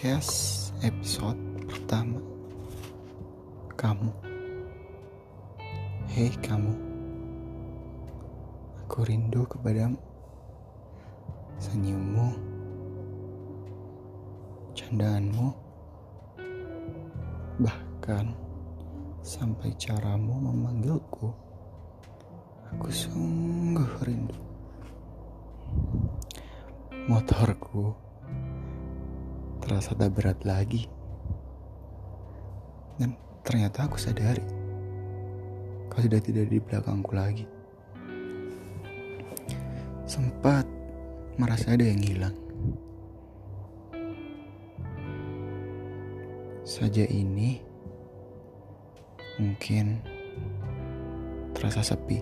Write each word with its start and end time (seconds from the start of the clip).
podcast 0.00 0.72
episode 0.80 1.36
pertama. 1.68 2.16
Kamu. 3.76 4.08
Hei 6.16 6.32
kamu. 6.40 6.72
Aku 8.80 9.04
rindu 9.04 9.44
kepadamu. 9.44 10.00
Senyummu. 11.60 12.32
Candaanmu. 14.72 15.52
Bahkan 17.60 18.26
Sampai 19.20 19.76
caramu 19.76 20.48
memanggilku 20.48 21.28
Aku 22.72 22.88
sungguh 22.88 24.00
rindu. 24.08 24.40
Motorku 27.04 28.08
terasa 29.70 29.94
tak 29.94 30.10
berat 30.18 30.42
lagi. 30.42 30.90
Dan 32.98 33.14
ternyata 33.46 33.86
aku 33.86 34.02
sadari, 34.02 34.42
kau 35.86 36.02
sudah 36.02 36.18
tidak 36.18 36.50
di 36.50 36.58
belakangku 36.58 37.14
lagi. 37.14 37.46
Sempat 40.10 40.66
merasa 41.38 41.78
ada 41.78 41.86
yang 41.86 42.02
hilang. 42.02 42.34
Saja 46.66 47.06
ini 47.06 47.62
mungkin 49.38 50.02
terasa 51.54 51.86
sepi. 51.86 52.18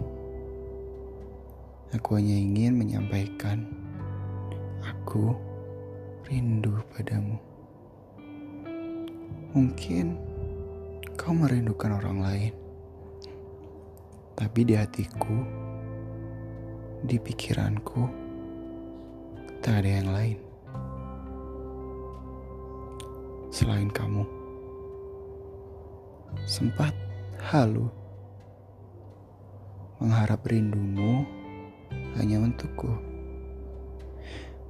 Aku 1.97 2.21
hanya 2.21 2.37
ingin 2.37 2.77
menyampaikan 2.77 3.65
aku 4.85 5.48
rindu 6.29 6.77
padamu. 6.93 7.41
Mungkin 9.57 10.13
kau 11.17 11.33
merindukan 11.33 11.97
orang 11.97 12.21
lain, 12.21 12.53
tapi 14.37 14.61
di 14.69 14.77
hatiku, 14.77 15.41
di 17.01 17.17
pikiranku, 17.17 18.05
tak 19.65 19.81
ada 19.81 19.89
yang 19.89 20.13
lain 20.13 20.39
selain 23.49 23.89
kamu. 23.89 24.29
Sempat 26.45 26.93
halu 27.41 27.89
mengharap 29.97 30.45
rindumu 30.45 31.25
hanya 32.21 32.37
untukku 32.45 32.93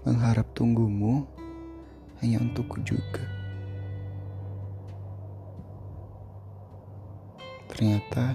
mengharap 0.06 0.46
tunggumu 0.54 1.26
hanya 2.18 2.42
untukku 2.42 2.82
juga. 2.82 3.22
Ternyata 7.70 8.34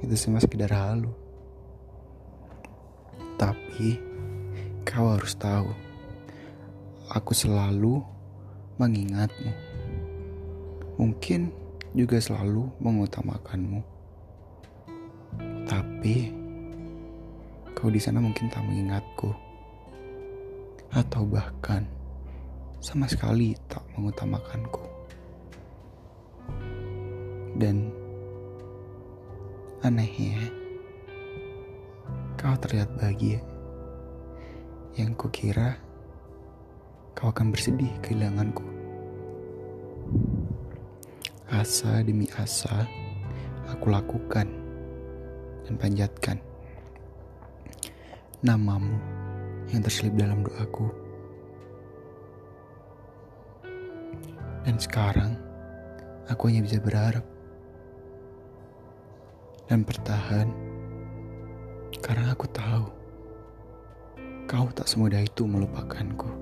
itu 0.00 0.14
cuma 0.24 0.40
sekedar 0.40 0.72
halu. 0.72 1.12
Tapi 3.36 4.00
kau 4.88 5.12
harus 5.12 5.36
tahu, 5.36 5.68
aku 7.12 7.32
selalu 7.36 8.00
mengingatmu. 8.80 9.52
Mungkin 10.96 11.52
juga 11.92 12.16
selalu 12.20 12.72
mengutamakanmu. 12.80 13.80
Tapi 15.68 16.16
kau 17.76 17.92
di 17.92 18.00
sana 18.00 18.20
mungkin 18.20 18.48
tak 18.48 18.64
mengingatku 18.64 19.32
atau 20.90 21.22
bahkan 21.28 21.86
sama 22.80 23.04
sekali 23.04 23.52
tak 23.68 23.84
mengutamakanku. 23.92 24.80
Dan 27.60 27.92
anehnya, 29.84 30.48
kau 32.40 32.56
terlihat 32.56 32.88
bahagia. 32.96 33.44
Yang 34.96 35.12
kukira 35.20 35.76
kau 37.12 37.28
akan 37.28 37.52
bersedih 37.52 37.92
kehilanganku. 38.00 38.64
Asa 41.52 42.00
demi 42.00 42.24
asa 42.40 42.88
aku 43.68 43.92
lakukan 43.92 44.48
dan 45.68 45.74
panjatkan 45.76 46.38
namamu 48.40 48.96
yang 49.68 49.84
terselip 49.84 50.16
dalam 50.16 50.40
doaku. 50.40 51.09
Dan 54.64 54.76
sekarang, 54.76 55.40
aku 56.28 56.52
hanya 56.52 56.62
bisa 56.62 56.78
berharap 56.78 57.24
dan 59.70 59.86
bertahan 59.86 60.50
karena 62.02 62.34
aku 62.34 62.46
tahu 62.50 62.84
kau 64.50 64.66
tak 64.74 64.90
semudah 64.90 65.22
itu 65.22 65.46
melupakanku. 65.46 66.39